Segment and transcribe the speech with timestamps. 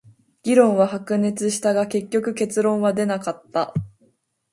[0.41, 3.71] 議論は白熱したが、結局結論は出なかった。